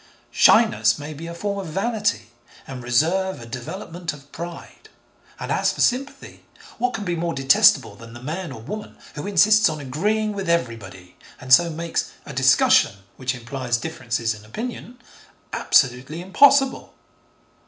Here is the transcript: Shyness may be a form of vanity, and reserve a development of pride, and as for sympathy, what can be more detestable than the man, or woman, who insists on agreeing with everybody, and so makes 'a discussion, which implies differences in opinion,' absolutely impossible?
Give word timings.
Shyness 0.31 0.97
may 0.97 1.13
be 1.13 1.27
a 1.27 1.35
form 1.35 1.59
of 1.59 1.67
vanity, 1.71 2.31
and 2.65 2.81
reserve 2.81 3.39
a 3.39 3.45
development 3.45 4.13
of 4.13 4.31
pride, 4.31 4.89
and 5.39 5.51
as 5.51 5.71
for 5.73 5.81
sympathy, 5.81 6.43
what 6.79 6.95
can 6.95 7.05
be 7.05 7.15
more 7.15 7.35
detestable 7.35 7.95
than 7.95 8.13
the 8.13 8.19
man, 8.23 8.51
or 8.51 8.61
woman, 8.61 8.97
who 9.13 9.27
insists 9.27 9.69
on 9.69 9.79
agreeing 9.79 10.33
with 10.33 10.49
everybody, 10.49 11.17
and 11.39 11.53
so 11.53 11.69
makes 11.69 12.13
'a 12.25 12.33
discussion, 12.33 12.95
which 13.17 13.35
implies 13.35 13.77
differences 13.77 14.33
in 14.33 14.43
opinion,' 14.43 14.97
absolutely 15.53 16.19
impossible? 16.19 16.95